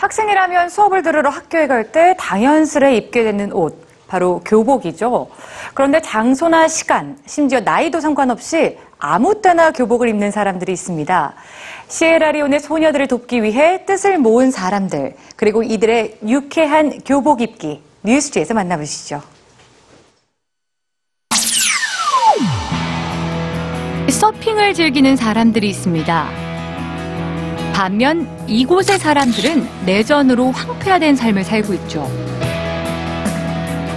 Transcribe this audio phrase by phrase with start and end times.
[0.00, 5.28] 아침이라면 수업을 들으러 학교에 갈 때 당연스레 입게 되는 옷, 바로 교복이죠.
[5.74, 11.34] 그런데 장소나 시간, 심지어 나이도 상관없이 아무 때나 교복을 입는 사람들이 있습니다.
[11.88, 19.22] 시에라리온의 소녀들을 돕기 위해 뜻을 모은 사람들, 그리고 이들의 유쾌한 교복 입기, 뉴스지에서 만나보시죠.
[24.10, 26.47] 서핑을 즐기는 사람들이 있습니다.
[27.78, 32.10] 반면 이곳의 사람들은 내전으로 황폐화된 삶을 살고 있죠.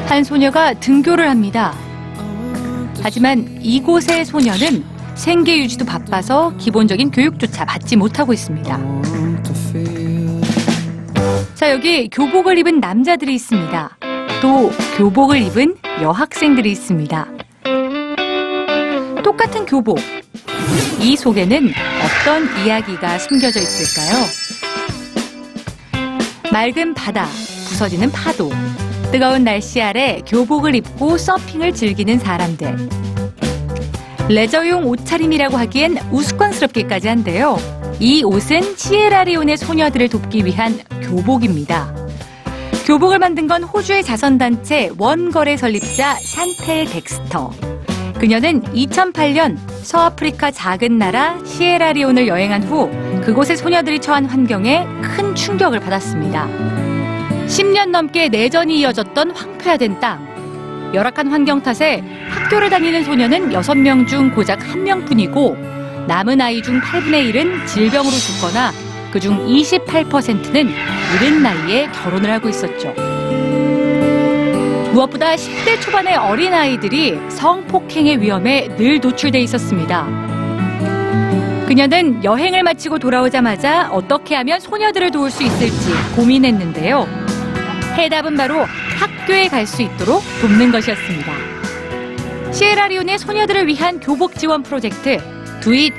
[0.05, 1.73] 한 소녀가 등교를 합니다.
[3.01, 8.79] 하지만 이곳의 소녀는 생계 유지도 바빠서 기본적인 교육조차 받지 못하고 있습니다.
[11.55, 13.97] 자, 여기 교복을 입은 남자들이 있습니다.
[14.43, 17.27] 또 교복을 입은 여학생들이 있습니다.
[19.23, 19.97] 똑같은 교복.
[21.01, 21.73] 이 속에는
[22.03, 24.25] 어떤 이야기가 숨겨져 있을까요?
[26.51, 27.27] 맑은 바다,
[27.67, 28.51] 부서지는 파도,
[29.11, 32.89] 뜨거운 날씨 아래 교복을 입고 서핑을 즐기는 사람들.
[34.29, 37.57] 레저용 옷차림이라고 하기엔 우스꽝스럽기까지 한데요.
[37.99, 41.93] 이 옷은 시에라리온의 소녀들을 돕기 위한 교복입니다.
[42.85, 47.70] 교복을 만든 건 호주의 자선단체 원거래 설립자 샨텔 덱스터.
[48.21, 52.87] 그녀는 2008년 서아프리카 작은 나라 시에라리온을 여행한 후
[53.25, 56.47] 그곳의 소녀들이 처한 환경에 큰 충격을 받았습니다.
[57.47, 60.91] 10년 넘게 내전이 이어졌던 황폐화된 땅.
[60.93, 67.65] 열악한 환경 탓에 학교를 다니는 소녀는 6명 중 고작 1명뿐이고 남은 아이 중 8분의 1은
[67.65, 68.71] 질병으로 죽거나
[69.11, 70.69] 그중 28%는
[71.15, 73.10] 이른 나이에 결혼을 하고 있었죠.
[74.91, 80.05] 무엇보다 10대 초반의 어린아이들이 성폭행의 위험에 늘 노출돼 있었습니다.
[81.67, 87.07] 그녀는 여행을 마치고 돌아오자마자 어떻게 하면 소녀들을 도울 수 있을지 고민했는데요.
[87.95, 88.65] 해답은 바로
[88.99, 91.31] 학교에 갈 수 있도록 돕는 것이었습니다.
[92.51, 95.17] 시에라리온의 소녀들을 위한 교복 지원 프로젝트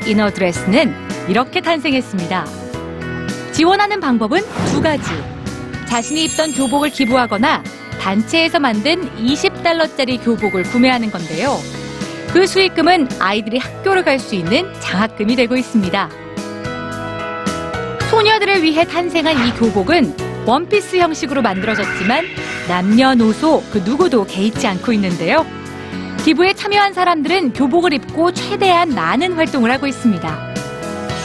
[0.07, 0.95] in a Dress는
[1.29, 2.45] 이렇게 탄생했습니다.
[3.53, 5.11] 지원하는 방법은 두 가지.
[5.87, 7.63] 자신이 입던 교복을 기부하거나
[8.03, 11.57] 단체에서 만든 20달러짜리 교복을 구매하는 건데요.
[12.33, 16.11] 그 수익금은 아이들이 학교를 갈 수 있는 장학금이 되고 있습니다.
[18.11, 22.27] 소녀들을 위해 탄생한 이 교복은 원피스 형식으로 만들어졌지만
[22.69, 25.47] 남녀노소 그 누구도 개의치 않고 있는데요.
[26.25, 30.55] 기부에 참여한 사람들은 교복을 입고 최대한 많은 활동을 하고 있습니다.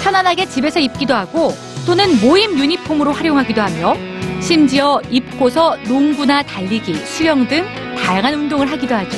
[0.04, 1.54] 편안하게 집에서 입기도 하고
[1.88, 3.96] 또는 모임 유니폼으로 활용하기도 하며
[4.42, 7.66] 심지어 입고서 농구나 달리기, 수영 등
[7.96, 9.18] 다양한 운동을 하기도 하죠.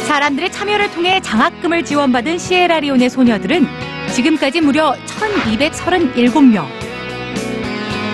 [0.00, 3.68] 사람들의 참여를 통해 장학금을 지원받은 시에라리온의 소녀들은
[4.14, 6.66] 지금까지 무려 1237명.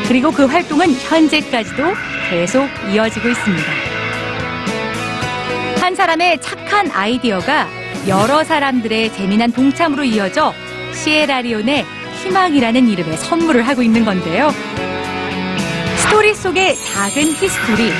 [0.07, 1.83] 그리고 그 활동은 현재까지도
[2.29, 3.65] 계속 이어지고 있습니다.
[5.81, 7.69] 한 사람의 착한 아이디어가
[8.07, 10.53] 여러 사람들의 재미난 동참으로 이어져
[10.93, 11.87] 시에라리온의
[12.25, 14.51] 희망이라는 이름의 선물을 하고 있는 건데요.
[15.99, 17.93] 스토리 속의 작은 history.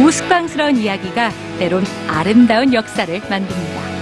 [0.00, 3.95] 우스꽝스러운 이야기가 때론 아름다운 역사를 만듭니다.